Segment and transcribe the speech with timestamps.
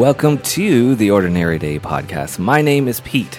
[0.00, 2.38] Welcome to the Ordinary Day podcast.
[2.38, 3.38] My name is Pete,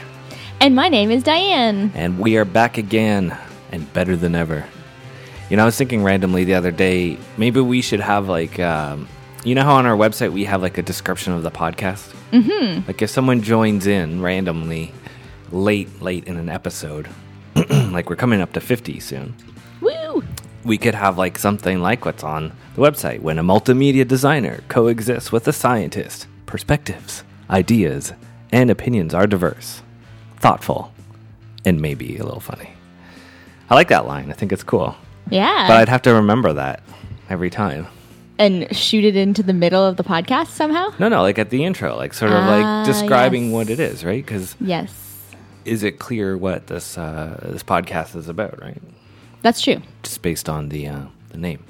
[0.60, 1.92] And my name is Diane.
[1.96, 3.36] and we are back again
[3.72, 4.64] and better than ever.
[5.50, 9.08] You know, I was thinking randomly the other day, maybe we should have like, um,
[9.44, 12.14] you know how on our website we have like a description of the podcast?
[12.32, 12.86] Mm-hmm.
[12.86, 14.94] Like if someone joins in randomly
[15.52, 17.10] late, late in an episode,
[17.90, 19.34] like we're coming up to 50 soon,
[19.82, 20.24] Woo!
[20.64, 25.32] we could have like something like what's on the website when a multimedia designer coexists
[25.32, 26.28] with a scientist.
[26.52, 28.12] Perspectives, ideas,
[28.52, 29.82] and opinions are diverse,
[30.36, 30.92] thoughtful,
[31.64, 32.72] and maybe a little funny.
[33.70, 34.30] I like that line.
[34.30, 34.94] I think it's cool.
[35.30, 35.66] Yeah.
[35.70, 36.84] But I'd have to remember that
[37.30, 37.88] every time.
[38.38, 40.92] and shoot it into the middle of the podcast somehow?
[41.00, 43.54] No, no, like at the intro, like sort of Ah, like describing yes.
[43.54, 44.22] what it is, right?
[44.26, 44.92] Because Yes.
[45.64, 48.82] is it clear what this uh, this podcast is about, right?
[49.42, 49.82] That's true.
[50.04, 51.64] just based on the uh, the name.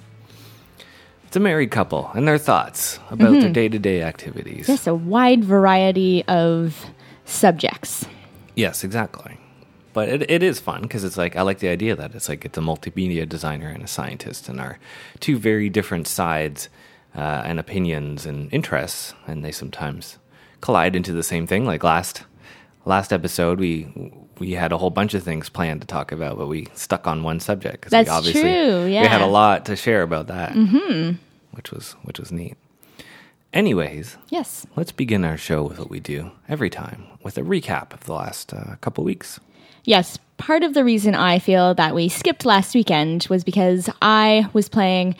[1.31, 4.67] It's a married couple and their thoughts about their day to day activities.
[4.67, 6.87] Yes, a wide variety of
[7.23, 8.05] subjects.
[8.53, 9.37] Yes, exactly.
[9.93, 12.43] But it, it is fun because it's like I like the idea that it's like
[12.43, 14.77] it's a multimedia designer and a scientist and are
[15.21, 16.67] two very different sides
[17.15, 20.17] uh, and opinions and interests, and they sometimes
[20.59, 21.65] collide into the same thing.
[21.65, 22.23] Like last
[22.83, 23.87] last episode, we
[24.41, 27.21] we had a whole bunch of things planned to talk about, but we stuck on
[27.21, 27.83] one subject.
[27.83, 31.13] 'cause That's we obviously, true, We had a lot to share about that, mm-hmm.
[31.51, 32.57] which was which was neat.
[33.53, 34.65] Anyways, Yes.
[34.75, 38.13] let's begin our show with what we do every time with a recap of the
[38.13, 39.39] last uh, couple weeks.
[39.83, 40.17] Yes.
[40.37, 44.69] Part of the reason I feel that we skipped last weekend was because I was
[44.69, 45.15] playing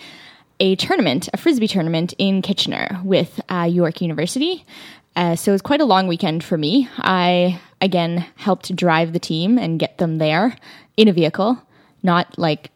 [0.60, 4.66] a tournament, a frisbee tournament in Kitchener with uh, York University.
[5.16, 6.88] Uh, so it was quite a long weekend for me.
[6.98, 10.56] I again helped drive the team and get them there
[10.98, 11.62] in a vehicle,
[12.04, 12.70] not like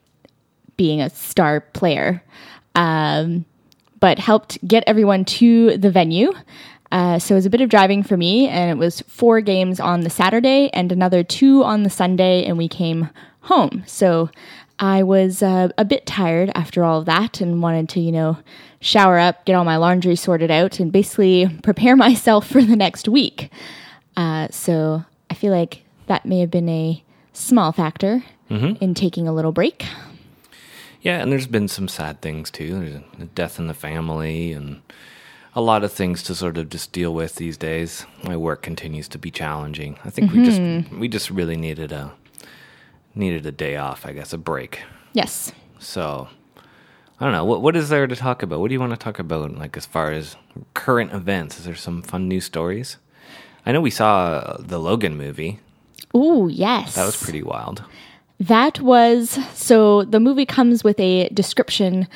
[0.78, 2.22] being a star player,
[2.76, 3.46] um,
[4.00, 6.34] but helped get everyone to the venue.
[6.92, 9.80] Uh, so it was a bit of driving for me, and it was four games
[9.80, 13.10] on the Saturday and another two on the Sunday, and we came
[13.42, 13.84] home.
[13.86, 14.30] So
[14.80, 18.38] I was uh, a bit tired after all of that and wanted to, you know,
[18.82, 23.08] shower up, get all my laundry sorted out, and basically prepare myself for the next
[23.08, 23.50] week.
[24.18, 27.04] Uh, so I feel like that may have been a
[27.34, 29.86] small factor in taking a little break.
[31.02, 32.80] Yeah, and there's been some sad things too.
[32.80, 34.82] There's a death in the family and
[35.56, 38.06] a lot of things to sort of just deal with these days.
[38.24, 39.98] My work continues to be challenging.
[40.04, 42.12] I think we just we just really needed a
[43.14, 44.82] needed a day off, I guess, a break.
[45.14, 45.52] Yes.
[45.80, 46.28] So
[47.20, 47.46] I don't know.
[47.46, 48.60] What what is there to talk about?
[48.60, 50.36] What do you want to talk about like as far as
[50.74, 51.58] current events?
[51.58, 52.98] Is there some fun new stories?
[53.66, 55.60] I know we saw the Logan movie.
[56.16, 56.96] Ooh, yes.
[56.96, 57.84] That was pretty wild.
[58.40, 62.08] That was so the movie comes with a description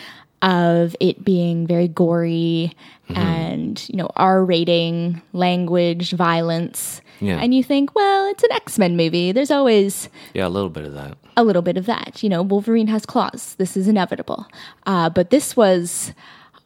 [0.42, 2.74] of it being very gory
[3.10, 3.22] Mm-hmm.
[3.22, 7.02] and, you know, R rating, language, violence.
[7.20, 7.40] Yeah.
[7.42, 9.32] And you think, well, it's an X Men movie.
[9.32, 11.18] There's always Yeah, a little bit of that.
[11.36, 12.22] a little bit of that.
[12.22, 13.56] You know, Wolverine has claws.
[13.56, 14.46] This is inevitable.
[14.86, 16.14] Uh, but this was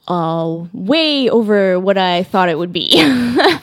[0.07, 2.89] uh, way over what I thought it would be.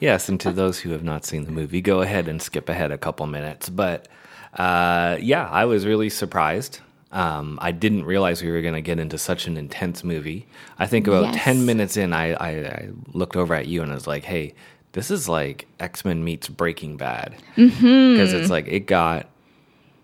[0.00, 2.92] Yes, and to those who have not seen the movie, go ahead and skip ahead
[2.92, 3.68] a couple minutes.
[3.68, 4.06] But
[4.54, 6.78] uh, yeah, I was really surprised.
[7.10, 10.46] Um, I didn't realize we were going to get into such an intense movie.
[10.78, 11.42] I think about Yes.
[11.42, 14.54] 10 minutes in, I, I, I looked over at you and I was like, hey,
[14.92, 17.34] this is like X Men meets Breaking Bad.
[17.56, 19.26] Because it's like, it got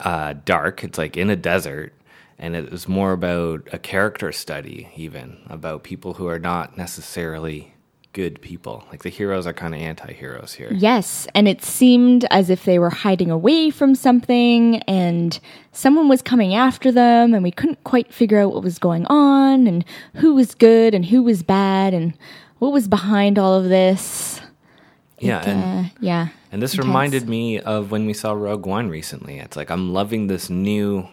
[0.00, 0.82] uh, dark.
[0.82, 1.92] It's like in a desert.
[2.38, 7.74] And it was more about a character study, even about people who are not necessarily
[8.12, 8.84] good people.
[8.90, 10.70] Like the heroes are kind of anti heroes here.
[10.72, 15.38] Yes, and it seemed as if they were hiding away from something and
[15.72, 19.66] someone was coming after them and we couldn't quite figure out what was going on
[19.66, 19.84] and
[20.14, 22.16] who was good and who was bad and
[22.58, 24.40] what was behind all of this.
[25.18, 25.40] Yeah.
[25.42, 26.28] It, And, uh, yeah.
[26.52, 26.86] and this intense.
[26.86, 29.38] reminded me of when we saw Rogue One recently.
[29.38, 31.08] It's like I'm loving this new.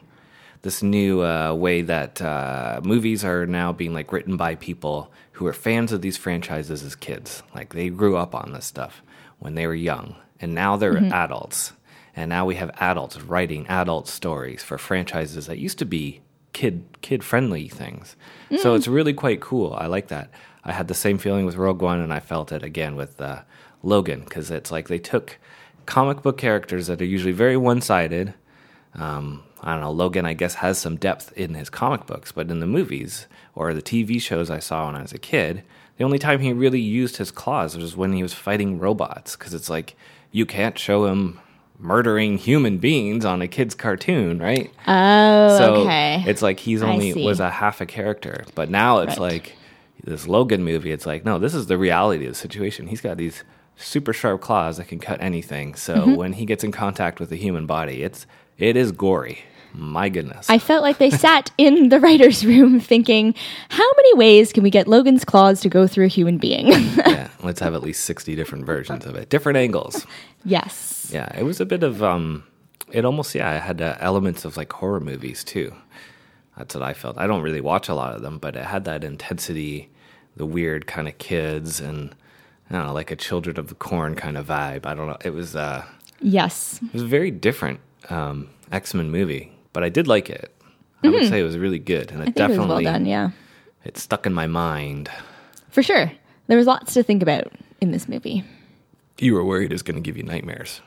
[0.64, 5.48] This new uh, way that uh, movies are now being like written by people who
[5.48, 7.42] are fans of these franchises as kids.
[7.56, 9.02] Like they grew up on this stuff
[9.40, 11.14] when they were young, and now they're Mm-hmm.
[11.14, 11.74] adults.
[12.16, 16.22] And now we have adults writing adult stories for franchises that used to be
[16.54, 18.16] kid kid friendly things.
[18.60, 19.74] So it's really quite cool.
[19.74, 20.30] I like that.
[20.64, 23.42] I had the same feeling with Rogue One, and I felt it again with uh,
[23.82, 25.40] Logan because it's like they took
[25.86, 28.34] comic book characters that are usually very one sided.
[28.94, 29.92] Um, I don't know.
[29.92, 33.74] Logan, I guess, has some depth in his comic books, but in the movies or
[33.74, 35.64] the TV shows I saw when I was a kid,
[35.98, 39.36] the only time he really used his claws was when he was fighting robots.
[39.36, 39.96] Because it's like
[40.32, 41.40] you can't show him
[41.78, 44.72] murdering human beings on a kid's cartoon, right?
[44.88, 46.24] Oh, so okay.
[46.28, 49.34] it's like he's only was a half a character, but now it's Right.
[49.34, 49.56] like
[50.04, 52.88] this Logan movie, it's like, no, this is the reality of the situation.
[52.88, 53.44] He's got these
[53.78, 55.74] super sharp claws that can cut anything.
[55.76, 56.16] So Mm-hmm.
[56.16, 58.26] when he gets in contact with the human body, it's
[58.58, 59.40] it is gory.
[59.74, 60.50] My goodness.
[60.50, 63.34] I felt like they sat in the writer's room thinking,
[63.70, 66.68] how many ways can we get Logan's claws to go through a human being?
[66.72, 69.30] yeah, let's have at least 60 different versions of it.
[69.30, 70.06] Different angles.
[70.46, 71.10] yes.
[71.14, 72.44] Yeah, it was a bit of um
[72.92, 75.74] it almost yeah, it had uh, elements of like horror movies too.
[76.58, 77.18] That's what I felt.
[77.18, 79.90] I don't really watch a lot of them, but it had that intensity,
[80.36, 82.14] the weird kind of kids and
[82.70, 84.86] I don't know, like a Children of the Corn kind of vibe.
[84.86, 85.18] I don't know.
[85.24, 85.86] It was uh
[86.22, 86.80] Yes.
[86.84, 87.80] it was a very different
[88.10, 90.54] um X-Men movie, but I did like it.
[91.04, 92.22] I would say it was really good and it Mm-hmm.
[92.22, 93.30] I think it was definitely well done, yeah.
[93.84, 95.10] it stuck in my mind.
[95.70, 96.12] For sure.
[96.48, 98.44] There was lots to think about in this movie.
[99.18, 100.82] You were worried it was going to give you nightmares.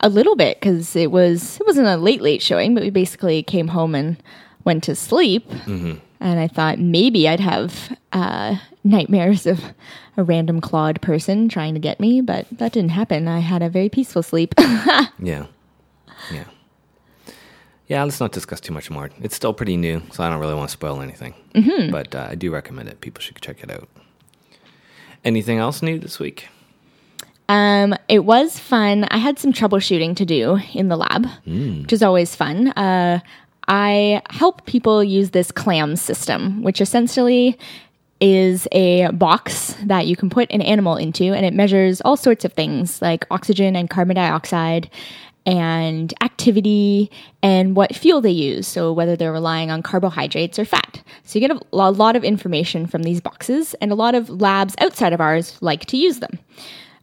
[0.00, 3.42] A little bit because it was it wasn't a late late showing, but we basically
[3.42, 4.16] came home and
[4.64, 5.48] went to sleep.
[5.48, 5.94] Mm-hmm.
[6.18, 9.60] And I thought maybe I'd have uh, nightmares of
[10.16, 13.28] a random clawed person trying to get me, but that didn't happen.
[13.28, 14.54] I had a very peaceful sleep.
[14.58, 15.06] Yeah.
[15.18, 15.46] Yeah.
[17.92, 19.10] Yeah, let's not discuss too much more.
[19.20, 21.34] It's still pretty new, so I don't really want to spoil anything.
[21.54, 21.90] Mm-hmm.
[21.90, 23.02] But uh, I do recommend it.
[23.02, 23.86] People should check it out.
[25.26, 26.48] Anything else new this week?
[27.50, 29.04] Um, it was fun.
[29.10, 32.68] I had some troubleshooting to do in the lab, which is always fun.
[32.68, 33.20] Uh,
[33.68, 37.58] I help people use this CLAM system, which essentially
[38.22, 42.46] is a box that you can put an animal into, and it measures all sorts
[42.46, 44.88] of things like oxygen and carbon dioxide
[45.44, 47.10] and activity
[47.42, 48.66] and what fuel they use.
[48.66, 51.02] So, whether they're relying on carbohydrates or fat.
[51.24, 54.74] So, you get a lot of information from these boxes, and a lot of labs
[54.78, 56.38] outside of ours like to use them.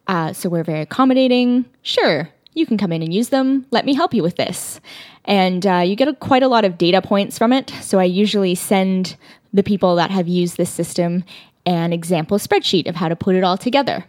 [0.06, 1.64] Uh, so we're very accommodating.
[1.82, 3.64] Sure, you can come in and use them.
[3.70, 4.80] Let me help you with this.
[5.24, 7.70] And uh, you get a, quite a lot of data points from it.
[7.80, 9.16] So I usually send
[9.52, 11.24] the people that have used this system
[11.66, 14.04] an example spreadsheet of how to put it all together.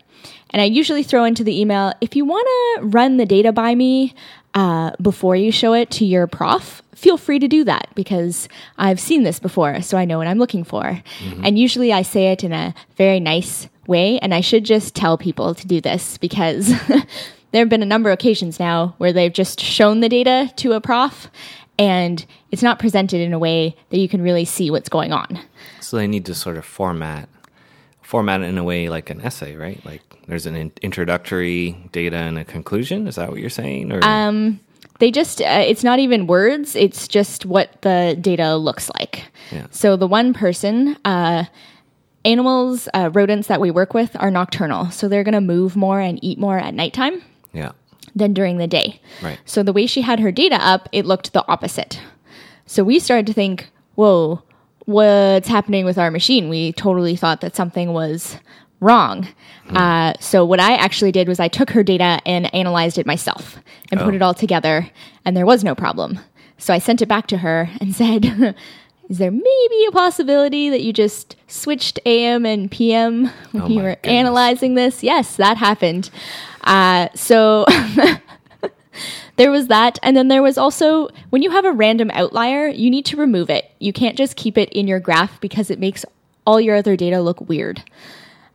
[0.51, 3.75] And I usually throw into the email if you want to run the data by
[3.75, 4.13] me
[4.53, 8.99] uh, before you show it to your prof, feel free to do that because I've
[8.99, 11.01] seen this before, so I know what I'm looking for.
[11.43, 15.17] And usually I say it in a very nice way, and I should just tell
[15.17, 16.67] people to do this because
[17.51, 20.73] there have been a number of occasions now where they've just shown the data to
[20.73, 21.29] a prof
[21.79, 25.39] and it's not presented in a way that you can really see what's going on.
[25.79, 27.27] So they need to sort of format
[28.11, 29.79] format it in a way like an essay, right?
[29.85, 33.07] Like there's an in- introductory data and a conclusion.
[33.07, 33.93] Is that what you're saying?
[33.93, 34.01] Or
[34.99, 39.65] they just uh, it's not even words it's just what the data looks like Yeah.
[39.71, 41.45] so the one person uh,
[42.23, 45.99] animals uh, rodents that we work with are nocturnal so they're going to move more
[45.99, 47.21] and eat more at nighttime
[47.51, 47.71] yeah,
[48.15, 49.39] than during the day Right.
[49.45, 51.99] so the way she had her data up it looked the opposite
[52.67, 54.43] so we started to think whoa
[54.91, 56.49] what's happening with our machine.
[56.49, 58.37] We totally thought that something was
[58.79, 59.27] wrong.
[59.69, 63.57] Uh, so what i actually did was i took her data and analyzed it myself
[63.91, 64.15] and put Oh.
[64.15, 64.89] it all together
[65.23, 66.19] and there was no problem.
[66.57, 68.55] So i sent it back to her and said
[69.09, 73.81] is there maybe a possibility that you just switched am and pm when Oh you
[73.81, 74.11] were goodness.
[74.11, 75.03] analyzing this?
[75.03, 76.09] Yes that happened.
[76.63, 77.65] Uh, so
[79.35, 82.89] there was that and then there was also when you have a random outlier you
[82.89, 83.71] need to remove it.
[83.79, 86.05] You can't just keep it in your graph because it makes
[86.45, 87.83] all your other data look weird.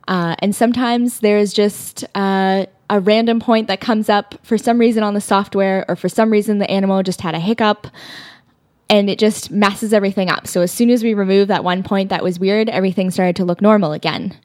[0.07, 5.03] Uh, and sometimes there's just uh, a random point that comes up for some reason
[5.03, 7.87] on the software or for some reason the animal just had a hiccup
[8.89, 10.47] and it just messes everything up.
[10.47, 13.45] So as soon as we remove that one point that was weird everything started to
[13.45, 14.37] look normal again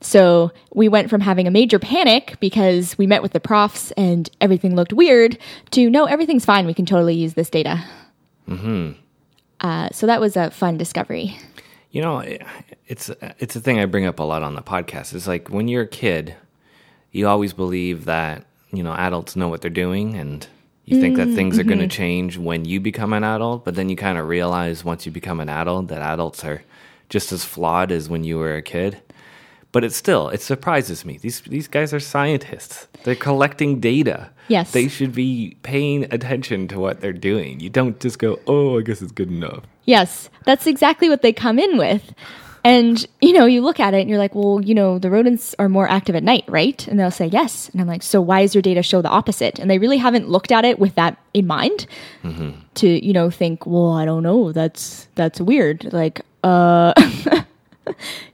[0.00, 4.30] so we went from having a major panic because we met with the profs and
[4.40, 5.38] everything looked weird
[5.72, 6.66] to no, everything's fine.
[6.66, 7.84] We can totally use this data.
[8.48, 8.92] Mm-hmm.
[9.60, 11.36] Uh, so that was a fun discovery.
[11.90, 12.22] You know,
[12.86, 15.14] it's it's a thing I bring up a lot on the podcast.
[15.14, 16.36] It's like when you're a kid,
[17.10, 20.46] you always believe that you know adults know what they're doing, and
[20.84, 23.64] you think that things are going to change when you become an adult.
[23.64, 26.62] But then you kind of realize once you become an adult that adults are
[27.08, 29.02] just as flawed as when you were a kid.
[29.72, 31.18] But it still it surprises me.
[31.18, 32.88] These these guys are scientists.
[33.04, 34.30] They're collecting data.
[34.48, 34.72] Yes.
[34.72, 37.60] they should be paying attention to what they're doing.
[37.60, 41.32] You don't just go, "Oh, I guess it's good enough." Yes, that's exactly what they
[41.32, 42.12] come in with.
[42.62, 45.54] And, you know, you look at it and you're like, well, you know, the rodents
[45.58, 46.86] are more active at night, right?
[46.88, 47.70] And they'll say yes.
[47.70, 49.58] And I'm like, so why does your data show the opposite?
[49.58, 51.86] And they really haven't looked at it with that in mind
[52.74, 54.52] to, you know, think, well, I don't know.
[54.52, 55.90] That's, that's weird.
[55.90, 56.92] Like, uh,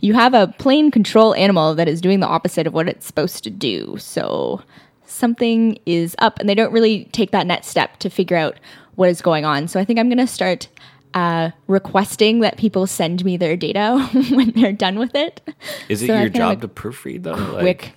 [0.00, 3.44] you have a plain control animal that is doing the opposite of what it's supposed
[3.44, 3.96] to do.
[3.98, 4.62] So
[5.06, 8.58] something is up, and they don't really take that next step to figure out
[8.96, 9.68] what is going on.
[9.68, 10.68] So I think I'm going to start
[11.14, 13.98] uh, requesting that people send me their data
[14.30, 15.40] when they're done with it.
[15.88, 17.58] Is it So your job like, to proofread though?
[17.58, 17.92] quick.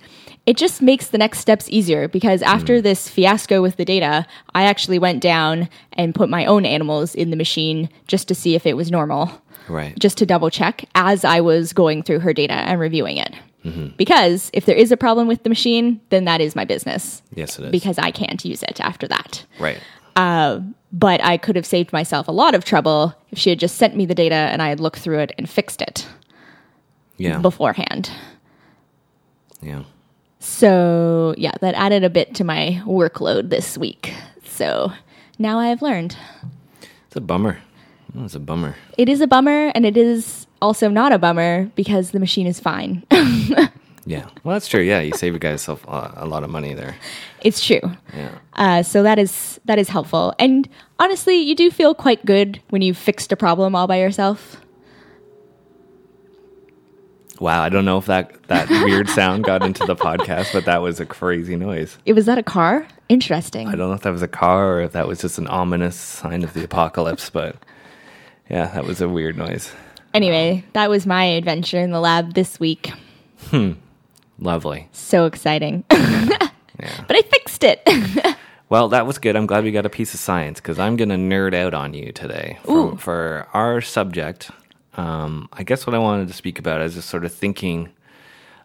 [0.46, 2.82] It just makes the next steps easier because after Hmm.
[2.82, 7.30] this fiasco with the data, I actually went down and put my own animals in
[7.30, 9.30] the machine just to see if it was normal,
[9.68, 9.96] right.
[9.98, 13.32] just to double check as I was going through her data and reviewing it.
[13.64, 13.88] Mm-hmm.
[13.98, 17.58] Because if there is a problem with the machine, then that is my business yes,
[17.58, 17.70] it is.
[17.70, 19.44] because I can't use it after that.
[19.58, 19.78] right.
[20.92, 23.94] But I could have saved myself a lot of trouble if she had just sent
[23.94, 26.06] me the data and I had looked through it and fixed it
[27.18, 27.38] Yeah.
[27.38, 28.10] beforehand.
[29.62, 29.82] yeah.
[30.40, 34.12] So, yeah, that added a bit to my workload this week.
[34.44, 34.92] So
[35.38, 36.16] now I have learned.
[37.06, 37.58] It's a bummer.
[38.16, 38.74] Oh, It's a bummer.
[38.98, 42.58] It is a bummer, and it is also not a bummer because the machine is
[42.58, 43.04] fine.
[44.06, 44.24] Yeah.
[44.42, 44.80] Well, that's true.
[44.80, 46.96] Yeah, you save yourself a a lot of money there.
[47.42, 47.80] it's true.
[48.16, 48.30] Yeah.
[48.54, 50.34] Uh, so that is that is helpful.
[50.38, 50.68] And
[50.98, 54.56] honestly, you do feel quite good when you've fixed a problem all by yourself.
[57.40, 57.62] Wow.
[57.62, 61.00] I don't know if that that weird sound got into the podcast, but that was
[61.00, 61.98] a crazy noise.
[62.06, 62.86] It was that a car?
[63.08, 63.66] Interesting.
[63.66, 65.96] I don't know if that was a car or if that was just an ominous
[65.96, 67.56] sign of the apocalypse, but
[68.48, 69.72] yeah, that was a weird noise.
[70.12, 72.92] Anyway, that was my adventure in the lab this week.
[73.46, 73.72] Hmm.
[74.38, 74.88] Lovely.
[74.92, 75.84] So exciting.
[75.90, 76.48] Yeah.
[77.06, 77.82] but I fixed it.
[78.70, 79.34] Well, that was good.
[79.34, 81.92] I'm glad we got a piece of science because I'm going to nerd out on
[81.92, 84.50] you today for, for our subject.
[84.96, 87.90] Um, I guess what I wanted to speak about is just sort of thinking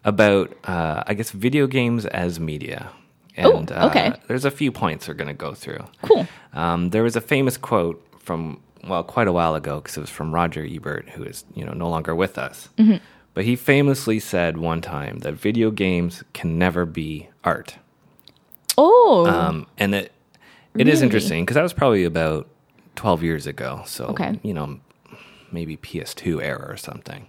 [0.03, 2.89] about, uh, I guess, video games as media.
[3.37, 4.07] And Ooh, okay.
[4.07, 5.83] uh, there's a few points we're going to go through.
[6.03, 6.25] cool.
[6.53, 10.09] Um, there was a famous quote from well, quite a while ago because it was
[10.09, 12.69] from Roger Ebert, who is you know no longer with us.
[13.33, 17.75] But he famously said one time that video games can never be art.
[18.77, 20.11] Oh, Um, and it
[20.77, 21.03] it is Really?
[21.03, 22.47] interesting because that was probably about
[22.95, 23.81] twelve years ago.
[23.85, 24.39] So Okay.
[24.43, 24.79] you know
[25.55, 27.25] maybe PS2 era or something.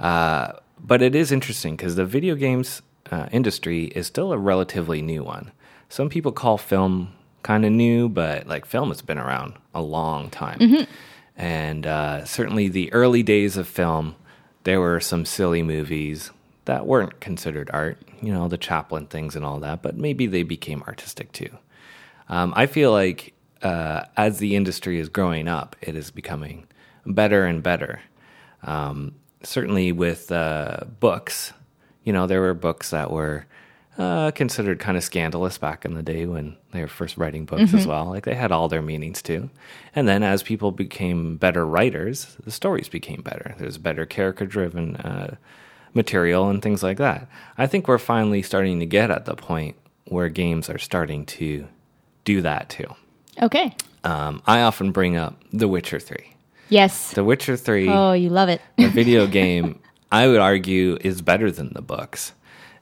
[0.00, 2.82] Uh, but it is interesting because the video games
[3.12, 5.52] uh, industry is still a relatively new one.
[5.88, 7.12] Some people call film
[7.44, 10.58] kind of new, but like film has been around a long time.
[11.36, 14.16] And uh, certainly the early days of film,
[14.64, 16.30] there were some silly movies
[16.64, 20.42] that weren't considered art, you know, the Chaplin things and all that, but maybe they
[20.42, 21.50] became artistic too.
[22.28, 26.66] Um, I feel like uh, as the industry is growing up, it is becoming
[27.06, 28.00] better and better.
[28.62, 31.52] Um, certainly with uh, books,
[32.04, 33.46] you know, there were books that were
[33.98, 37.74] uh, considered kind of scandalous back in the day when they were first writing books
[37.74, 38.06] as well.
[38.06, 39.50] Like they had all their meanings too.
[39.94, 43.54] And then as people became better writers, the stories became better.
[43.58, 45.36] There's better character driven uh,
[45.92, 47.28] material and things like that.
[47.58, 51.66] I think we're finally starting to get at the point where games are starting to
[52.24, 52.86] do that too.
[53.42, 53.74] okay.
[54.04, 56.31] Um, I often bring up The Witcher 3.
[56.72, 57.12] Yes.
[57.12, 58.60] The Witcher 3 Oh, you love it.
[58.78, 59.78] the video game,
[60.10, 62.32] I would argue, is better than the books.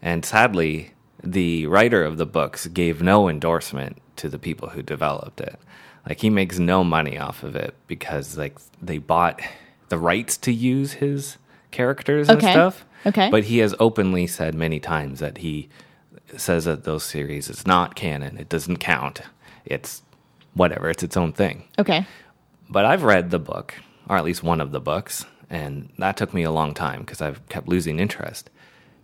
[0.00, 0.92] And sadly,
[1.22, 5.58] the writer of the books gave no endorsement to the people who developed it.
[6.08, 9.40] Like he makes no money off of it because like they bought
[9.88, 11.36] the rights to use his
[11.72, 12.52] characters and Okay.
[12.52, 12.84] stuff.
[13.04, 13.28] Okay.
[13.30, 15.68] But he has openly said many times that he
[16.36, 18.38] says that those series is not canon.
[18.38, 19.20] It doesn't count.
[19.64, 20.02] It's
[20.54, 20.88] whatever.
[20.90, 22.06] It's its own thing Okay.
[22.70, 23.74] But I've read the book,
[24.08, 27.20] or at least one of the books, and that took me a long time because
[27.20, 28.48] I've kept losing interest.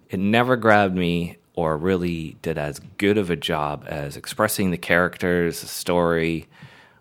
[0.09, 4.79] It never grabbed me or really did as good of a job as expressing the
[4.79, 6.47] characters, the story,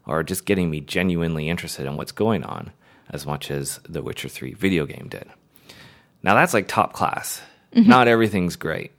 [0.07, 2.71] or just getting me genuinely interested in what's going on
[3.11, 5.27] as much as The Witcher 3 video game did.
[6.23, 7.41] Now that's like top class.
[7.73, 8.91] Not everything's great.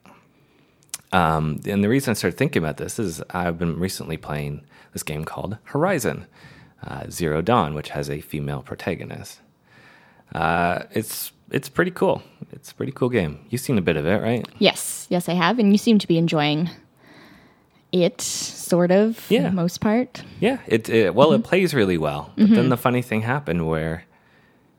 [1.13, 5.03] Um, and the reason I started thinking about this is I've been recently playing this
[5.03, 6.27] game called Horizon
[6.83, 9.41] uh, Zero Dawn, which has a female protagonist.
[10.35, 12.23] Uh, it's it's pretty cool.
[12.53, 13.39] It's a pretty cool game.
[13.51, 14.47] You've seen a bit of it, right?
[14.59, 15.07] Yes.
[15.11, 15.59] Yes, I have.
[15.61, 16.69] And you seem to be enjoying
[17.93, 19.43] it, sort of, for Yeah.
[19.45, 20.25] the most part.
[20.41, 20.59] Yeah.
[20.67, 22.33] It, it well, it plays really well.
[22.37, 24.05] But then the funny thing happened where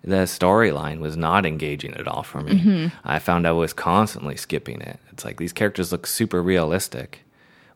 [0.04, 2.92] the storyline was not engaging at all for me.
[3.06, 5.00] I found I was constantly skipping it.
[5.12, 7.22] It's like these characters look super realistic,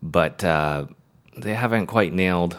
[0.04, 0.86] but uh,
[1.38, 2.58] they haven't quite nailed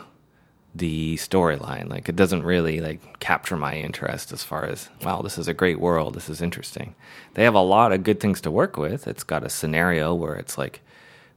[0.75, 1.89] the storyline.
[1.91, 5.55] Like it doesn't really like capture my interest as far as wow, this is a
[5.55, 6.15] great world.
[6.15, 6.95] This is interesting.
[7.35, 9.07] They have a lot of good things to work with.
[9.07, 10.81] It's got a scenario where it's like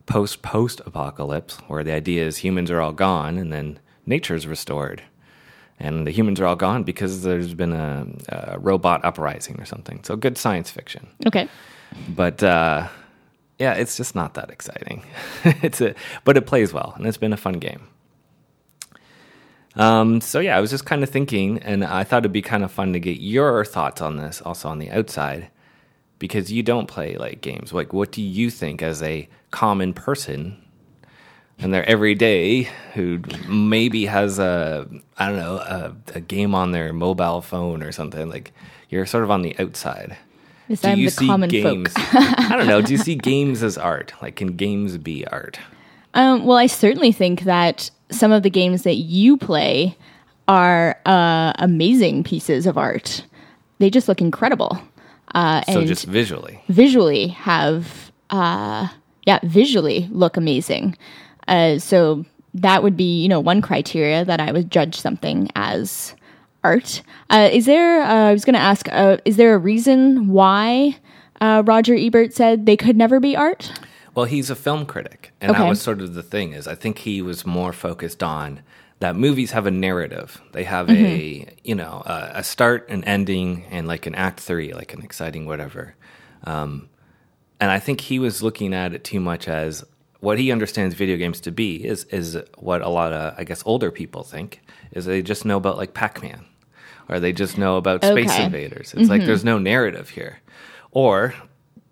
[0.06, 5.02] post post apocalypse, where the idea is humans are all gone and then nature's restored,
[5.80, 10.02] and the humans are all gone because there's been a, a robot uprising or something.
[10.04, 11.50] So good science fiction Okay.
[12.08, 12.88] but uh,
[13.60, 15.04] yeah, it's just not that exciting.
[15.44, 17.88] it's a, but it plays well, and it's been a fun game.
[19.76, 22.64] Um, so yeah, I was just kind of thinking, and I thought it'd be kind
[22.64, 25.50] of fun to get your thoughts on this, also on the outside,
[26.20, 27.74] because you don't play like games.
[27.74, 30.62] Like, what do you think as a common person
[31.58, 36.94] in their everyday who maybe has a I don't know a, a game on their
[36.94, 38.30] mobile phone or something?
[38.30, 38.54] Like,
[38.90, 40.16] you're sort of on the outside.
[40.68, 41.92] Yes, Do I'm you see common games?
[41.96, 42.82] I don't know.
[42.82, 44.14] Do you see games as art?
[44.22, 45.60] Like, can games be art?
[46.16, 49.98] Um, well, I certainly think that some of the games that you play
[50.48, 53.24] are uh, amazing pieces of art.
[53.80, 54.80] They just look incredible.
[55.34, 56.62] Uh, So and just visually.
[56.70, 58.88] visually have, uh,
[59.26, 60.98] yeah, visually look amazing.
[61.48, 66.16] Uh, so that would be, you know, one criteria that I would judge something as
[66.64, 67.02] art.
[67.30, 70.98] Uh, is there, uh, I was going to ask, uh, is there a reason why
[71.42, 73.72] uh, Roger Ebert said they could never be art?
[74.16, 76.54] Well, he's a film critic, and that was sort of the thing.
[76.54, 78.62] Is I think he was more focused on
[79.00, 80.42] that movies have a narrative.
[80.54, 81.06] They have Mm-hmm.
[81.06, 85.02] a you know a, a start, an ending, and like an act three, like an
[85.04, 85.96] exciting whatever.
[86.46, 86.90] Um,
[87.60, 89.84] and I think he was looking at it too much as
[90.22, 93.64] what he understands video games to be is is what a lot of I guess
[93.66, 96.46] older people think is they just know about like Pac Man,
[97.10, 98.94] or they just know about Space Invaders.
[98.94, 100.40] It's like there's no narrative here,
[100.92, 101.34] or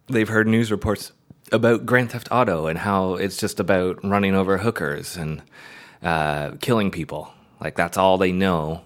[0.08, 1.12] they've heard news reports
[1.52, 5.42] about Grand Theft Auto and how it's just about running over hookers and
[6.02, 7.32] uh, killing people.
[7.60, 8.82] Like that's all they know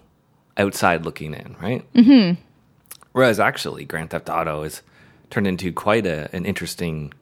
[0.56, 1.92] outside looking in, right?
[1.94, 2.40] Mm-hmm.
[3.12, 4.82] Whereas actually, Grand Theft Auto is
[5.30, 7.12] turned into quite a, an interesting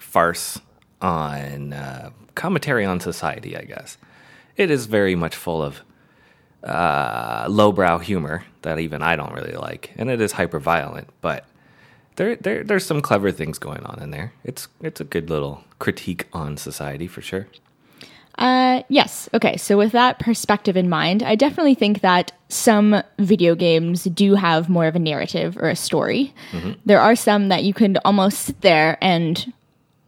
[0.00, 0.60] farce
[1.00, 3.56] on uh, commentary on society.
[3.56, 3.98] I guess
[4.56, 5.82] it is very much full of
[6.62, 11.44] uh, lowbrow humor that even I don't really like, and it is hyper violent, but
[12.16, 14.32] there, there there's some clever things going on in there.
[14.44, 17.46] It's it's a good little critique on society for sure.
[18.36, 19.28] Uh, yes.
[19.32, 19.56] Okay.
[19.56, 24.68] So with that perspective in mind, I definitely think that some video games do have
[24.68, 26.34] more of a narrative or a story.
[26.84, 29.52] There are some that you can almost sit there and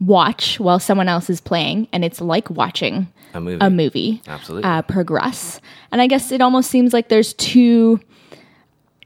[0.01, 3.57] watch while someone else is playing, and it's like watching A movie.
[3.65, 4.69] a movie Absolutely.
[4.69, 5.61] uh, progress.
[5.93, 7.99] And I guess it almost seems like there's two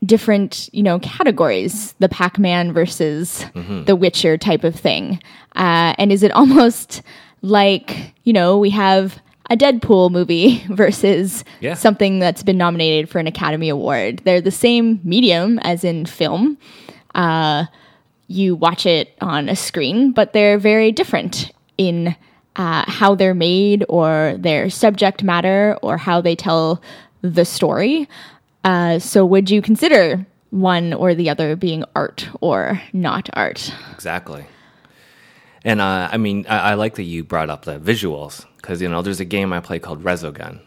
[0.06, 3.46] different, you know, categories: the Pac-Man versus
[3.86, 5.22] the Witcher type of thing.
[5.56, 7.02] Uh, and is it almost
[7.42, 11.74] like you know we have a Deadpool movie versus Yeah.
[11.74, 14.22] something that's been nominated for an Academy Award?
[14.24, 16.58] They're the same medium as in film.
[17.16, 17.66] Uh,
[18.28, 22.16] you watch it on a screen, but they're very different in
[22.56, 26.82] uh, how they're made or their subject matter or how they tell
[27.22, 28.08] the story.
[28.63, 33.74] Uh, so, would you consider one or the other being art or not art?
[33.93, 34.45] Exactly.
[35.63, 38.89] And uh, I mean, I, I like that you brought up the visuals because you
[38.89, 40.60] know there's a game I play called Resogun,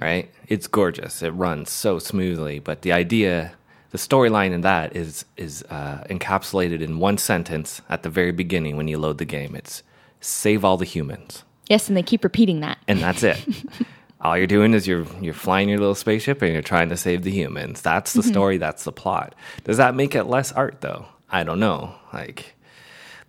[0.00, 0.30] right?
[0.48, 1.22] It's gorgeous.
[1.22, 3.52] It runs so smoothly, but the idea,
[3.90, 8.76] the storyline in that is is uh, encapsulated in one sentence at the very beginning
[8.76, 9.54] when you load the game.
[9.56, 9.82] It's
[10.20, 12.78] save all the humans, Yes, and they keep repeating that.
[12.88, 13.38] and that's it.
[14.22, 17.22] all you're doing is you're you're flying your little spaceship and you're trying to save
[17.22, 17.80] the humans.
[17.82, 18.58] That's the story.
[18.58, 19.34] That's the plot.
[19.64, 21.06] Does that make it less art though?
[21.30, 21.94] I don't know.
[22.12, 22.54] Like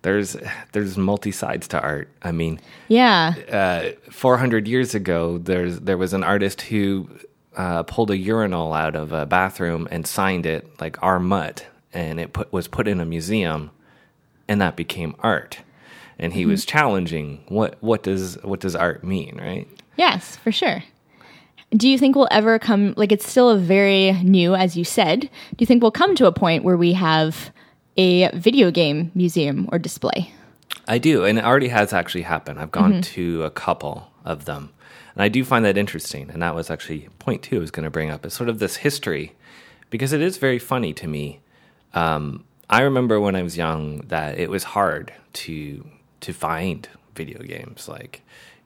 [0.02, 0.36] there's
[0.72, 2.08] there's multi sides to art.
[2.22, 3.34] I mean, Yeah.
[3.50, 7.08] uh, 400 years ago, there's there was an artist who
[7.56, 11.20] uh, pulled a urinal out of a bathroom and signed it like R.
[11.20, 13.70] Mutt, and it put, was put in a museum,
[14.48, 15.58] and that became art.
[16.18, 19.68] And he was challenging what what does what does art mean, right?
[19.96, 20.82] Yes, for sure.
[21.70, 25.20] Do you think we'll ever come, like, it's still a very new, as you said.
[25.20, 27.50] Do you think we'll come to a point where we have
[27.96, 30.32] a video game museum or display?
[30.88, 32.58] I do, and it already has actually happened.
[32.58, 34.70] I've gone to a couple of them,
[35.14, 36.28] and I do find that interesting.
[36.30, 38.58] And that was actually point two I was going to bring up is sort of
[38.58, 39.32] this history,
[39.90, 41.40] because it is very funny to me.
[41.94, 45.86] Um, I remember when I was young that it was hard to
[46.20, 47.88] to find video games.
[47.88, 48.22] Like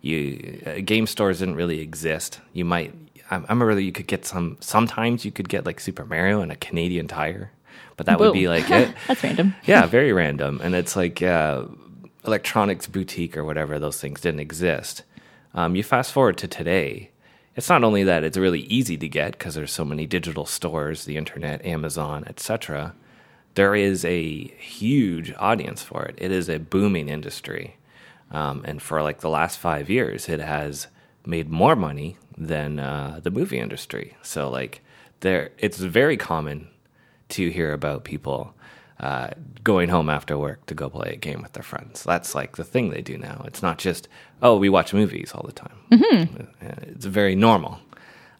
[0.06, 2.40] you, uh, game stores didn't really exist.
[2.52, 2.94] You might.
[3.30, 4.56] I, I remember that you could get some.
[4.60, 7.50] Sometimes you could get like Super Mario and a Canadian Tire,
[7.96, 8.94] but that would be like it.
[9.08, 9.54] That's random.
[9.64, 10.60] yeah, very random.
[10.62, 11.64] And it's like uh,
[12.26, 15.02] electronics boutique or whatever, those things didn't exist.
[15.54, 17.10] Um, you fast forward to today,
[17.54, 21.04] it's not only that it's really easy to get because there's so many digital stores,
[21.04, 22.94] the internet, Amazon, etc.
[23.54, 26.16] There is a huge audience for it.
[26.18, 27.75] It is a booming industry,
[28.30, 30.88] um, and for like the last five years, it has
[31.24, 34.16] made more money than uh, the movie industry.
[34.22, 34.82] So like,
[35.20, 36.68] there, it's very common
[37.30, 38.54] to hear about people
[39.00, 39.28] uh,
[39.62, 42.02] going home after work to go play a game with their friends.
[42.02, 43.44] That's like the thing they do now.
[43.46, 44.08] It's not just
[44.42, 45.76] oh we watch movies all the time.
[45.90, 46.64] Mm-hmm.
[46.90, 47.80] It's very normal.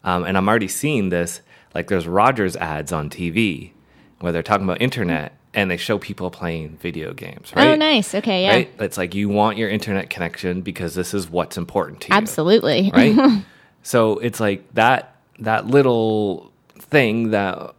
[0.03, 1.41] Um, and I'm already seeing this.
[1.75, 3.71] Like there's Rogers ads on TV
[4.19, 7.69] where they're talking about internet and they show people playing video games, oh, right?
[7.69, 8.13] Oh, nice.
[8.13, 8.51] Okay, yeah.
[8.51, 8.71] Right?
[8.79, 12.13] It's like you want your internet connection because this is what's important to you.
[12.13, 12.91] Absolutely.
[12.97, 13.43] Right?
[13.83, 17.73] so it's like that that little thing that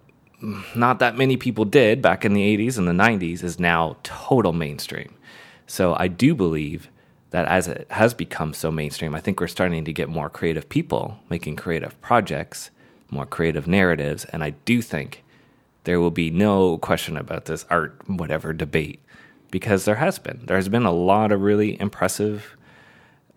[0.75, 4.53] not that many people did back in the 80s and the 90s is now total
[4.53, 5.15] mainstream.
[5.67, 6.89] So I do believe
[7.31, 10.69] that as it has become so mainstream, I think we're starting to get more creative
[10.69, 12.71] people making creative projects,
[13.11, 15.25] more creative narratives, and I do think
[15.89, 19.03] there will be no question about this art whatever debate
[19.51, 20.43] because there has been.
[20.45, 22.59] There has been a lot of really impressive,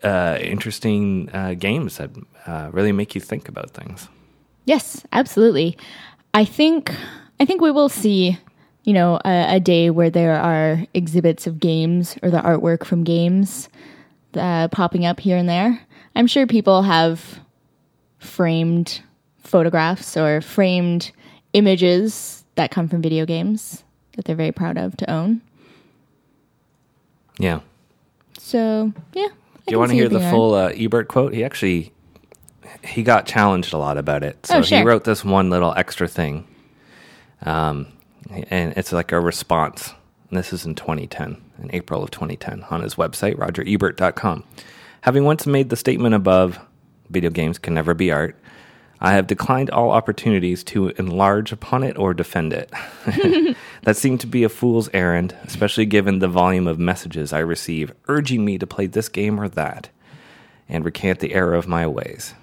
[0.04, 2.10] uh, interesting uh, games that
[2.46, 4.10] uh, really make you think about things.
[4.66, 5.78] Yes, absolutely.
[6.34, 6.94] I think
[7.40, 8.38] I think we will see,
[8.84, 13.06] you know, a, a day where there are exhibits of games or the artwork from
[13.06, 13.70] games
[14.34, 15.80] uh, popping up here and there.
[16.18, 17.40] I'm sure people have
[18.20, 19.04] framed
[19.40, 21.14] photographs or framed
[21.54, 23.84] images that come from video games
[24.16, 25.42] that they're very proud of to own.
[27.40, 27.62] Yeah.
[28.38, 29.28] So yeah.
[29.68, 31.34] Do you want to hear the full uh, Ebert quote?
[31.34, 31.94] He actually
[32.84, 34.46] he got challenged a lot about it.
[34.46, 34.80] So Oh, sure.
[34.80, 36.48] he wrote this one little extra thing,
[37.46, 37.88] um,
[38.30, 39.94] and it's like a response.
[40.30, 44.44] And this is in 2010, in April of 2010, on his website, rogerebert.com.
[45.02, 46.58] Having once made the statement above,
[47.10, 48.38] video games can never be art.
[49.04, 52.72] I have declined all opportunities to enlarge upon it or defend it.
[53.82, 57.94] that seemed to be a fool's errand, especially given the volume of messages I receive
[58.08, 59.90] urging me to play this game or that
[60.70, 62.36] and recant the error of my ways.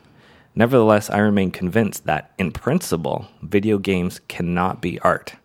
[0.56, 5.36] Nevertheless, I remain convinced that, in principle, video games cannot be art.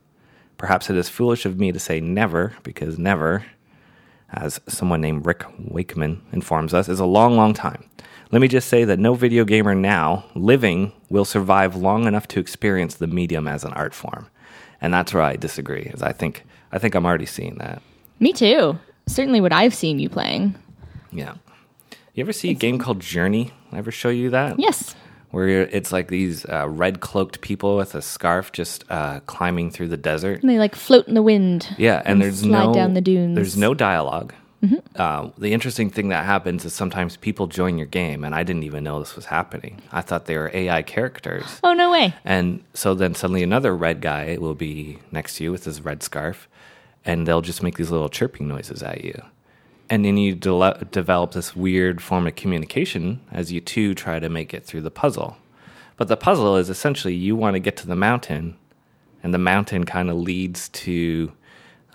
[0.57, 3.45] Perhaps it is foolish of me to say never, because never,
[4.31, 7.87] as someone named Rick Wakeman informs us, is a long, long time.
[8.33, 12.39] Let me just say that no video gamer now living will survive long enough to
[12.39, 14.27] experience the medium as an art form.
[14.81, 17.83] And that's where I disagree, is I think I think I'm already seeing that.
[18.19, 18.79] Me too.
[19.05, 20.55] Certainly what I've seen you playing.
[21.11, 21.35] Yeah.
[22.15, 23.51] You ever see a game called Journey?
[23.71, 24.59] I ever show you that?
[24.59, 24.95] Yes.
[25.29, 29.89] where it's like these uh, red cloaked people with a scarf just uh, climbing through
[29.89, 30.41] the desert.
[30.41, 31.75] And they like float in the wind.
[31.77, 33.35] Yeah, and, there's slide no down the dunes.
[33.35, 33.75] There's no
[34.63, 38.43] dialog Uh, the interesting thing that happens is sometimes people join your game, and I
[38.43, 39.81] didn't even know this was happening.
[39.91, 41.59] I thought they were AI characters.
[41.63, 42.13] Oh no way.
[42.25, 46.03] And so then suddenly another red guy will be next to you with his red
[46.03, 46.47] scarf,
[47.05, 49.21] and they'll just make these little chirping noises at you.
[49.89, 54.29] And then you de- develop this weird form of communication as you two try to
[54.29, 55.37] make it through the puzzle.
[55.97, 58.55] But the puzzle is essentially you want to get to the mountain,
[59.21, 61.31] and the mountain kind of leads to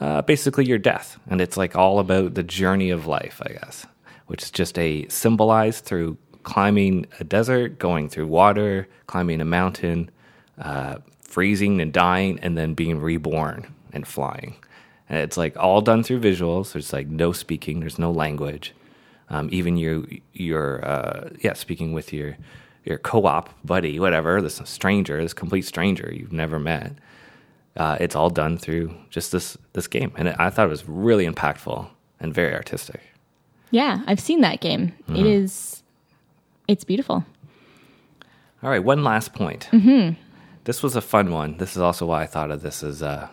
[0.00, 1.18] uh, basically your death.
[1.28, 3.86] And it's like all about the journey of life, I guess,
[4.26, 10.10] which is just a symbolized through climbing a desert, going through water, climbing a mountain,
[10.58, 14.56] uh, freezing and dying, and then being reborn and flying.
[15.08, 16.72] And it's like all done through visuals.
[16.72, 17.80] There's like no speaking.
[17.80, 18.74] There's no language.
[19.30, 22.36] Um, even your your uh, yeah, speaking with your
[22.84, 26.92] your co-op buddy, whatever, this stranger, this complete stranger you've never met.
[27.76, 31.26] Uh, it's all done through just this this game, and I thought it was really
[31.28, 31.88] impactful
[32.20, 33.00] and very artistic.
[33.70, 34.92] Yeah, I've seen that game.
[35.02, 35.16] Mm-hmm.
[35.16, 35.82] It is.
[36.66, 37.24] It's beautiful.
[38.62, 39.68] All right, one last point.
[39.70, 40.20] Mm-hmm.
[40.64, 41.58] This was a fun one.
[41.58, 43.28] This is also why I thought of this as uh,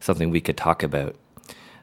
[0.00, 1.16] something we could talk about.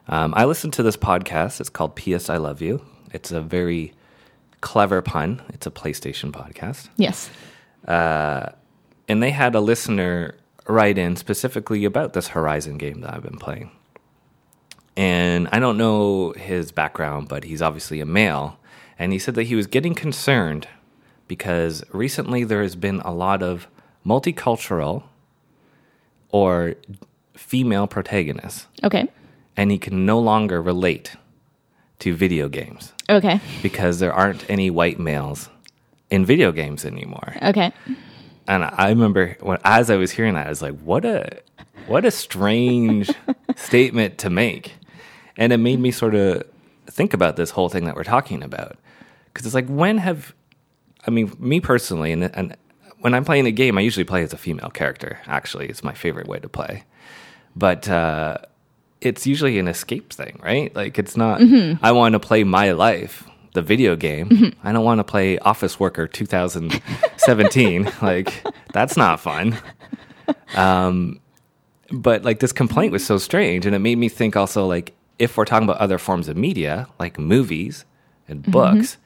[0.07, 1.59] Um, I listened to this podcast.
[1.59, 2.29] It's called P.S.
[2.29, 2.85] I Love You.
[3.11, 3.93] It's a very
[4.61, 5.41] clever pun.
[5.49, 6.89] It's a PlayStation podcast.
[6.97, 7.29] Yes.
[7.87, 10.35] And they had a listener
[10.67, 13.71] write in specifically about this Horizon game that I've been playing.
[14.97, 18.57] And I don't know his background, but he's obviously a male.
[18.97, 20.67] And he said that he was getting concerned
[21.27, 23.67] because recently there has been a lot of
[24.05, 25.03] multicultural
[26.29, 26.75] or
[27.33, 29.07] female protagonists, Okay.
[29.57, 31.15] and he can no longer relate
[31.99, 33.39] to video games Okay.
[33.61, 35.49] because there aren't any white males
[36.09, 37.35] in video games anymore.
[37.41, 37.71] Okay.
[38.47, 41.39] And I remember when, as I was hearing that, I was like, "What a,
[41.87, 43.09] what a strange
[43.55, 44.73] statement to make,"
[45.37, 46.43] and it made me sort of
[46.87, 48.77] think about this whole thing that we're talking about,
[49.33, 50.33] because it's like, when have,
[51.07, 52.55] I mean, me personally, and and
[52.99, 55.19] when I'm playing a game, I usually play as a female character.
[55.25, 56.83] Actually, it's my favorite way to play,
[57.55, 57.87] but.
[57.89, 58.37] uh
[59.01, 60.75] it's usually an escape thing, right?
[60.75, 61.39] Like it's not.
[61.83, 64.55] I want to play my life, the video game.
[64.63, 66.07] I don't want to play Office Worker
[67.25, 67.91] 2017.
[68.01, 69.57] like that's not fun.
[70.55, 71.19] Um,
[71.91, 75.37] but like this complaint was so strange, and it made me think also like if
[75.37, 77.85] we're talking about other forms of media, like movies
[78.27, 78.97] and books,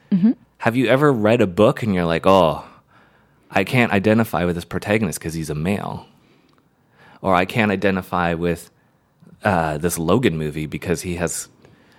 [0.58, 2.64] have you ever read a book and you're like, oh,
[3.50, 6.06] I can't identify with this protagonist because he's a male,
[7.20, 8.70] or I can't identify with
[9.44, 11.48] uh, this Logan movie because he has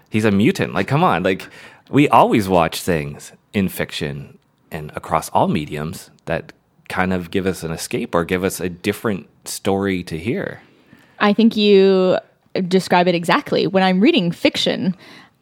[0.10, 0.74] he's a mutant.
[0.74, 1.48] Like, come on, like
[1.90, 4.38] we always watch things in fiction
[4.72, 6.54] and across all mediums that
[6.90, 10.62] kind of give us an escape or give us a different story to hear.
[11.20, 12.18] I think you
[12.68, 13.68] describe it exactly.
[13.68, 14.96] When I'm reading fiction,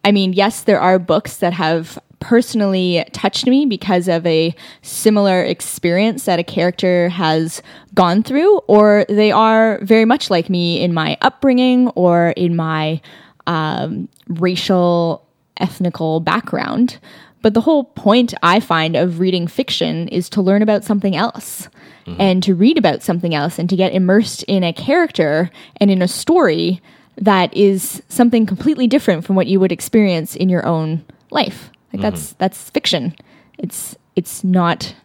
[0.04, 5.42] I mean, yes, there are books that have personally touched me because of a similar
[5.44, 7.62] experience that a character has
[7.94, 13.02] gone through, or they are very much like me in my upbringing or in my
[13.48, 15.26] um, racial,
[15.58, 17.00] ethnical background.
[17.42, 21.70] But the whole point I find of reading fiction is to learn about something else
[22.06, 22.20] mm-hmm.
[22.20, 26.02] and to read about something else and to get immersed in a character and in
[26.02, 26.82] a story
[27.18, 31.70] that is something completely different from what you would experience in your own life.
[31.92, 32.02] Like mm-hmm.
[32.02, 33.16] that's that's fiction.
[33.58, 34.96] It's it's not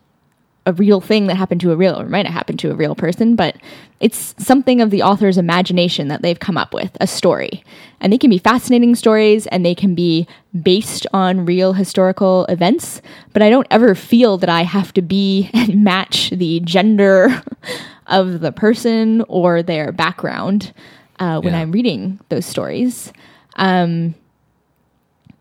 [0.67, 2.95] a real thing that happened to a real or might have happened to a real
[2.95, 3.57] person, but
[4.01, 7.63] it's something of the author's imagination that they've come up with, a story.
[8.01, 10.27] And they can be fascinating stories and they can be
[10.63, 13.03] based on real historical events,
[13.35, 17.43] but I don't ever feel that I have to be and match the gender
[18.07, 20.73] of the person or their background
[21.19, 21.61] uh, when Yeah.
[21.61, 23.13] I'm reading those stories.
[23.57, 24.15] Um,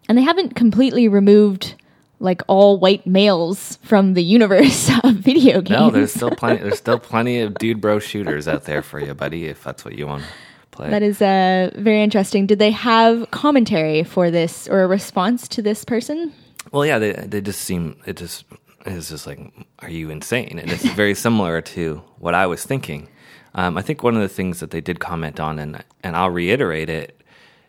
[0.09, 1.75] and they haven't completely removed
[2.19, 5.79] like all white males from the universe of video games.
[5.79, 6.61] No, there's still plenty.
[6.61, 9.45] There's still plenty of dude bro shooters out there for you, buddy.
[9.45, 10.29] If that's what you want to
[10.71, 10.89] play.
[10.89, 12.47] That is uh, very interesting.
[12.47, 16.33] Did they have commentary for this or a response to this person?
[16.71, 18.45] Well, yeah, they they just seem it just
[18.85, 19.39] is just like,
[19.79, 20.59] are you insane?
[20.59, 23.07] And it's very similar to what I was thinking.
[23.55, 26.31] Um, I think one of the things that they did comment on, and and I'll
[26.31, 27.21] reiterate it,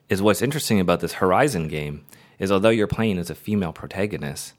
[0.09, 2.05] is what's interesting about this Horizon game
[2.45, 4.55] is although you're playing as a female protagonist,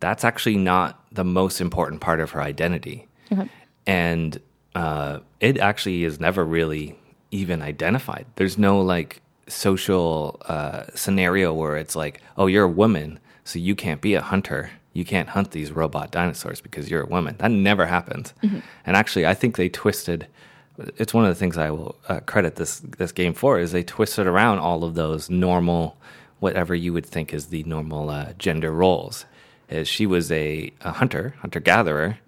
[0.00, 3.48] that's actually not the most important part of her identity, Okay.
[3.86, 4.40] and
[4.74, 6.98] uh, it actually is never really
[7.30, 8.24] even identified.
[8.36, 13.74] There's no like social uh, scenario where it's like, oh, you're a woman, so you
[13.74, 14.70] can't be a hunter.
[14.94, 17.36] You can't hunt these robot dinosaurs because you're a woman.
[17.38, 18.34] That never happens.
[18.42, 20.26] And actually, I think they twisted.
[20.98, 23.82] It's one of the things I will uh, credit this this game for is they
[23.84, 25.96] twisted around all of those normal,
[26.42, 29.26] whatever you would think is the normal uh, gender roles.
[29.68, 32.18] Is she was a, a hunter, hunter gatherer,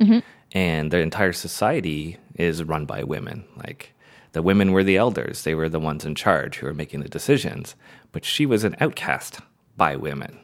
[0.53, 3.45] and the entire society is run by women.
[3.57, 3.93] Like
[4.33, 7.09] the women were the elders; they were the ones in charge who were making the
[7.09, 7.75] decisions.
[8.13, 9.41] But she was an outcast
[9.77, 10.39] by women,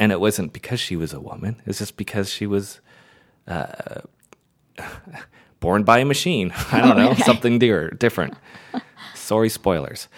[0.00, 1.62] and it wasn't because she was a woman.
[1.66, 2.80] it's just because she was
[3.46, 4.00] uh,
[5.60, 6.52] born by a machine.
[6.72, 8.34] I don't know, something dear, different.
[9.14, 10.08] Sorry, spoilers.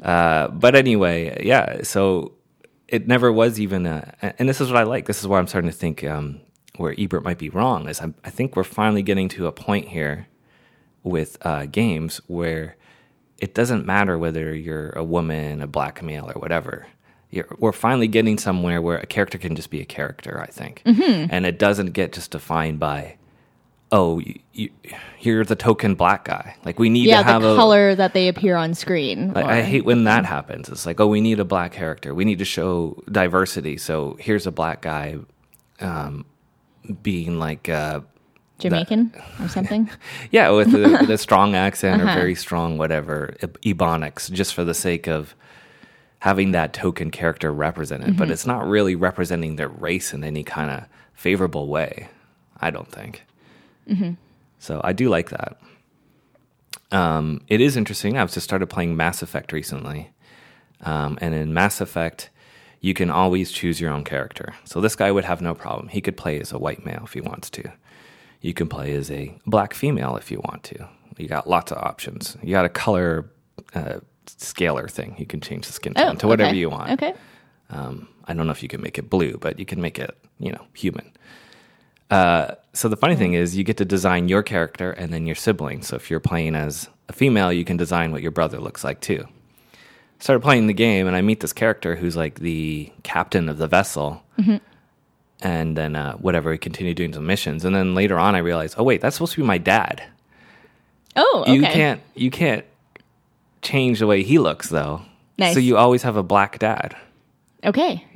[0.00, 1.82] Uh, but anyway, yeah.
[1.82, 2.32] So
[2.88, 5.06] it never was even a, and this is what I like.
[5.06, 6.40] This is why I'm starting to think um,
[6.76, 7.88] where Ebert might be wrong.
[7.88, 10.28] Is I, I think we're finally getting to a point here
[11.02, 12.76] with uh, games where
[13.38, 16.86] it doesn't matter whether you're a woman, a black male, or whatever.
[17.30, 20.40] You're, we're finally getting somewhere where a character can just be a character.
[20.40, 20.82] I think,
[21.30, 23.16] and it doesn't get just defined by,
[23.92, 24.70] oh, you, you,
[25.20, 26.56] you're the token black guy.
[26.64, 29.32] Like we need Yeah, to have the a color that they appear on screen.
[29.36, 30.68] I, or- I hate when that happens.
[30.68, 32.14] It's like, oh, we need a black character.
[32.14, 33.76] We need to show diversity.
[33.76, 35.18] So here's a black guy
[35.80, 36.24] um,
[37.02, 38.00] being like, uh,
[38.58, 39.90] Jamaican or something.
[40.30, 42.12] yeah, with a, with a strong accent Uh-huh.
[42.12, 45.34] or very strong whatever ebonics, just for the sake of
[46.20, 48.16] having that token character represented.
[48.16, 52.08] But it's not really representing their race in any kind of favorable way.
[52.60, 53.24] I don't think.
[54.58, 55.58] So I do like that.
[56.90, 58.18] Um, it is interesting.
[58.18, 60.10] I've just started playing Mass Effect recently,
[60.82, 62.28] um, and in Mass Effect,
[62.80, 64.54] you can always choose your own character.
[64.64, 65.88] So this guy would have no problem.
[65.88, 67.72] He could play as a white male if he wants to.
[68.40, 70.88] You can play as a black female if you want to.
[71.16, 72.36] You got lots of options.
[72.42, 73.30] You got a color
[73.74, 75.14] uh, scaler thing.
[75.18, 76.58] You can change the skin tone to whatever Oh, okay.
[76.58, 76.90] you want.
[76.92, 77.14] Okay.
[77.70, 80.16] Um, I don't know if you can make it blue, but you can make it,
[80.38, 81.10] you know, human.
[82.12, 85.34] Uh, so the funny thing is, you get to design your character and then your
[85.34, 85.82] sibling.
[85.82, 89.00] So if you're playing as a female, you can design what your brother looks like
[89.00, 89.26] too.
[90.18, 93.66] Started playing the game, and I meet this character who's like the captain of the
[93.66, 94.22] vessel,
[95.40, 98.74] and then uh, whatever, we continue doing some missions, and then later on, I realized,
[98.78, 100.02] oh wait, that's supposed to be my dad.
[101.16, 101.54] Oh, okay.
[101.54, 102.64] You can't, you can't
[103.62, 105.02] change the way he looks though.
[105.38, 105.54] Nice.
[105.54, 106.94] So you always have a black dad.
[107.64, 108.06] Okay.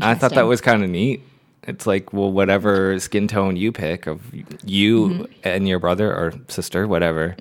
[0.00, 1.22] I thought that was kind of neat.
[1.64, 4.22] It's like, well, whatever skin tone you pick of
[4.64, 5.24] you Mm-hmm.
[5.44, 7.36] and your brother or sister, whatever,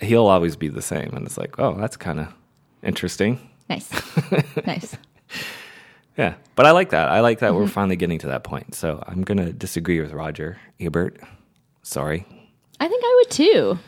[0.00, 1.10] he'll always be the same.
[1.12, 2.28] And it's like, oh, that's kind of
[2.82, 3.40] interesting.
[3.68, 3.90] nice.
[4.66, 4.96] nice.
[6.16, 7.08] Yeah, but I like that.
[7.08, 8.74] I like that we're finally getting to that point.
[8.74, 11.18] So I'm gonna disagree with Roger Ebert.
[11.82, 12.26] Sorry.
[12.78, 13.78] I think I would too.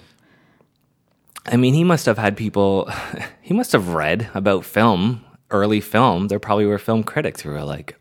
[1.47, 2.91] I mean, he must have had people.
[3.43, 6.29] He must have read about film, early film.
[6.29, 7.95] There probably were film critics who were like,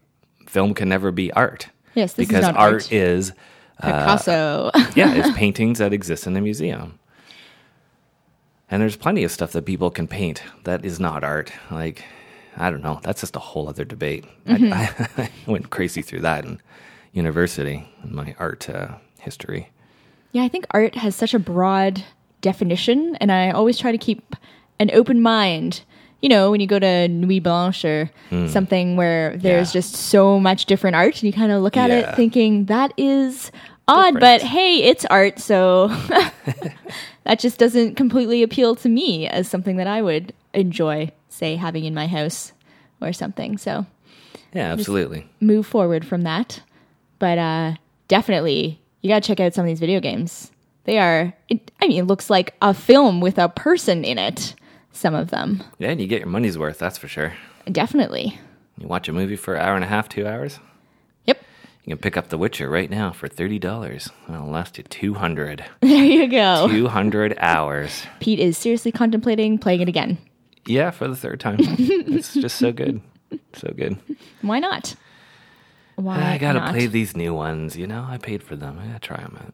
[0.54, 2.92] "Film can never be art." Yes, this is because not art, art.
[2.92, 3.34] is
[3.82, 4.72] Picasso.
[4.96, 7.00] yeah, it's paintings that exist in a museum.
[8.70, 11.52] And there's plenty of stuff that people can paint that is not art.
[11.70, 12.04] Like,
[12.58, 13.00] I don't know.
[13.04, 14.26] That's just a whole other debate.
[14.48, 16.62] I, I, went crazy through that in
[17.12, 19.70] university in my art uh, history.
[20.32, 22.04] yeah, I think art has such a broad
[22.42, 24.36] definition, and I always try to keep
[24.80, 25.82] an open mind.
[26.23, 28.09] You know, when you go to Nuit Blanche or
[28.47, 29.79] something where there's Yeah.
[29.81, 31.97] just so much different art, and you kind of look at Yeah.
[32.12, 33.51] it thinking that is
[33.89, 34.19] odd, Different.
[34.21, 35.89] but hey, it's art, so
[37.25, 41.83] that just doesn't completely appeal to me as something that I would enjoy, say, having
[41.83, 42.53] in my house
[43.01, 43.57] or something.
[43.57, 43.86] So
[44.53, 45.27] Yeah, absolutely.
[45.41, 46.62] move forward from that.
[47.19, 47.73] But uh,
[48.07, 50.51] definitely, you got to check out some of these video games.
[50.86, 54.55] They are, it, I mean, it looks like a film with a person in it,
[54.93, 55.62] some of them.
[55.79, 57.34] Yeah, and you get your money's worth, that's for sure.
[57.69, 58.39] Definitely.
[58.77, 60.60] You watch a movie for an hour and a half, two hours.
[61.25, 61.43] Yep.
[61.84, 64.12] You can pick up The Witcher right now for $30.
[64.29, 65.65] It'll last you 200.
[65.82, 66.67] There you go.
[66.69, 68.03] 200 hours.
[68.19, 70.17] Pete is seriously contemplating playing it again.
[70.65, 71.58] Yeah, for the third time.
[71.60, 73.01] it's just so good.
[73.53, 73.97] So good.
[74.41, 74.95] Why not?
[75.95, 76.71] Why I gotta not?
[76.71, 78.06] play these new ones, you know?
[78.10, 78.79] I paid for them.
[78.79, 79.53] I gotta try them out.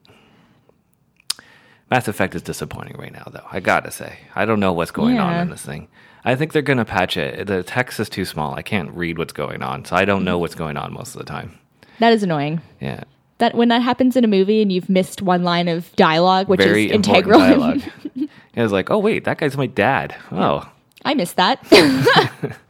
[1.90, 3.44] Mass Effect is disappointing right now, though.
[3.50, 4.18] I gotta say.
[4.34, 5.88] I don't know what's going on in this thing.
[6.24, 7.46] I think they're gonna patch it.
[7.46, 8.54] The text is too small.
[8.54, 11.18] I can't read what's going on, so I don't know what's going on most of
[11.18, 11.58] the time.
[11.98, 12.60] That is annoying.
[12.80, 13.04] Yeah.
[13.38, 16.60] That when that happens in a movie and you've missed one line of dialogue, which
[16.60, 17.38] Very is integral.
[17.40, 17.80] dialogue.
[18.56, 20.14] I was like, oh, wait, that guy's my dad.
[20.30, 20.70] Oh.
[21.04, 21.58] I missed that.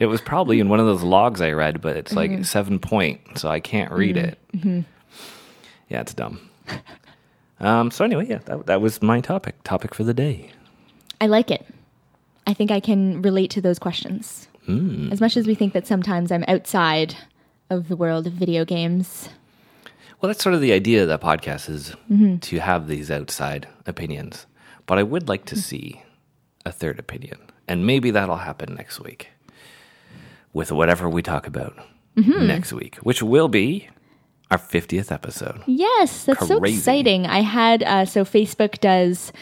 [0.00, 2.36] It was probably in one of those logs I read, but it's Mm-hmm.
[2.36, 4.38] like seven point, so I can't read it.
[4.54, 6.40] Yeah, it's dumb.
[7.60, 9.54] Um, so anyway, yeah, that, that was my topic.
[9.64, 10.50] Topic for the day.
[11.20, 11.66] I like it.
[12.46, 14.48] I think I can relate to those questions.
[14.66, 15.10] Hmm.
[15.12, 17.16] As much as we think that sometimes I'm outside
[17.70, 19.28] of the world of video games.
[20.20, 22.36] Well, that's sort of the idea of the podcast is Mm-hmm.
[22.38, 24.46] to have these outside opinions.
[24.86, 25.48] But I would like Mm.
[25.48, 26.02] to see
[26.64, 27.38] a third opinion,
[27.68, 29.28] and maybe that'll happen next week
[30.52, 31.76] with whatever we talk about
[32.16, 32.46] Mm-hmm.
[32.46, 33.88] next week, which will be
[34.50, 35.62] our fiftieth episode.
[35.66, 37.26] Yes, that's so exciting.
[37.26, 39.32] I had uh, so Facebook does,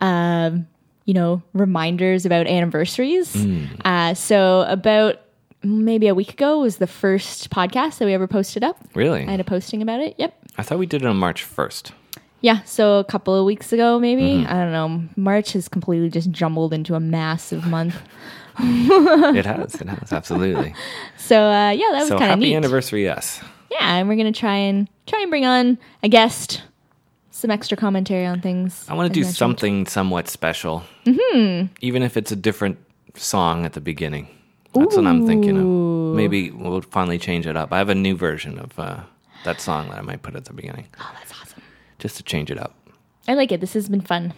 [0.00, 0.66] um,
[1.04, 3.32] you know, reminders about anniversaries.
[3.34, 3.64] Hmm.
[3.84, 5.20] Uh, so about
[5.62, 8.78] maybe a week ago was the first podcast that we ever posted up.
[8.94, 9.26] Really?
[9.26, 10.14] I had a posting about it.
[10.18, 10.34] Yep.
[10.58, 11.92] I thought we did it on March first.
[12.42, 14.52] Yeah, so a couple of weeks ago, maybe Mm-hmm.
[14.52, 15.08] I don't know.
[15.16, 17.96] March has completely just jumbled into a massive month.
[18.58, 19.74] it has.
[19.74, 20.74] It has absolutely.
[21.18, 22.56] So uh, yeah, that was so kind of happy neat.
[22.56, 23.42] anniversary, yes.
[23.70, 26.62] Yeah, and we're gonna try and try and bring on a guest,
[27.30, 28.84] some extra commentary on things.
[28.88, 29.36] I want to do mentioned.
[29.36, 31.66] something somewhat special, mm-hmm.
[31.80, 32.78] even if it's a different
[33.14, 34.28] song at the beginning.
[34.74, 36.16] That's what I'm thinking of.
[36.16, 37.72] Maybe we'll finally change it up.
[37.72, 39.00] I have a new version of uh,
[39.44, 41.62] that song that I might put at the beginning, Oh, that's awesome.
[41.98, 42.74] just to change it up.
[43.26, 43.60] I like it.
[43.60, 44.34] This has been fun.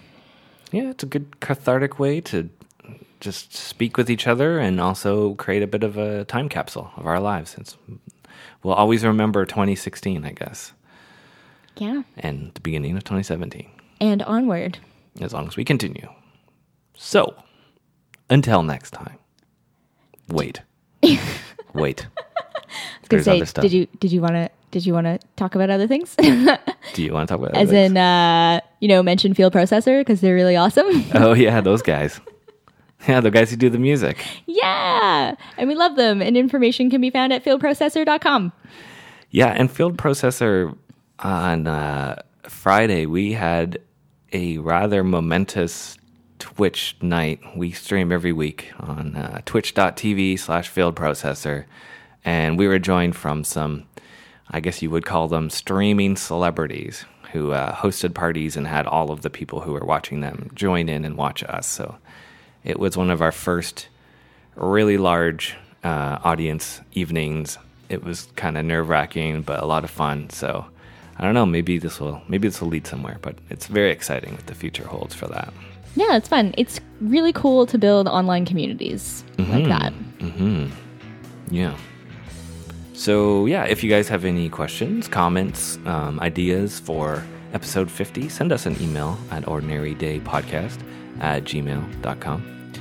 [0.71, 2.49] Yeah, it's a good cathartic way to
[3.21, 7.07] just speak with each other and also create a bit of a time capsule of
[7.07, 7.57] our lives.
[7.59, 7.77] It's,
[8.63, 10.73] we'll always remember 2016, I guess,
[11.77, 13.69] Yeah, and the beginning of 2017.
[14.01, 14.79] and onward.
[15.21, 16.09] as long as we continue.
[16.97, 17.35] So,
[18.31, 19.19] until next time.
[20.29, 20.61] Wait.
[21.75, 22.07] Wait.
[22.07, 22.71] I
[23.01, 23.63] was There's gonna other say, stuff.
[23.63, 26.15] did you did you want to did you want to talk about other things?
[26.95, 30.01] Do you want to talk about As other in, uh, you know, mention Field Processor
[30.01, 30.87] because they're really awesome.
[31.15, 32.21] Oh yeah, those guys.
[33.07, 34.25] Yeah, the guys who do the music.
[34.47, 36.21] yeah, and we love them.
[36.21, 38.53] And information can be found at fieldprocessor.com.
[39.31, 40.77] Yeah, and Field Processor
[41.21, 43.79] on uh, Friday we had
[44.33, 45.97] a rather momentous
[46.39, 47.41] Twitch night.
[47.57, 51.65] We stream every week on uh, twitch.tv slash field processor.
[52.25, 53.87] And we were joined from some,
[54.51, 59.11] I guess you would call them streaming celebrities who uh, hosted parties and had all
[59.11, 61.67] of the people who were watching them join in and watch us.
[61.67, 61.97] So
[62.65, 63.89] it was one of our first
[64.57, 67.59] really large uh, audience evenings.
[67.89, 70.31] It was kind of nerve wracking, but a lot of fun.
[70.31, 70.67] So
[71.17, 71.47] I don't know.
[71.47, 73.19] Maybe this will maybe this will lead somewhere.
[73.23, 75.53] But it's very exciting what the future holds for that.
[75.97, 76.55] Yeah, it's fun.
[76.57, 79.93] It's really cool to build online communities like that.
[81.51, 81.77] Yeah.
[82.93, 88.53] So yeah, if you guys have any questions, comments, um, ideas for episode 50, send
[88.53, 90.79] us an email at ordinarydaypodcast
[91.21, 92.73] at gmail.com.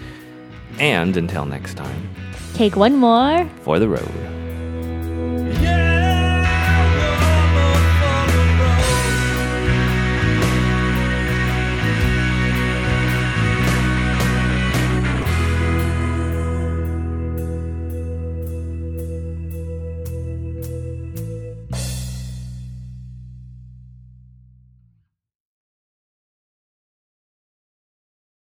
[0.80, 2.10] And until next time,
[2.54, 3.48] Take one more.
[3.62, 4.47] For the road.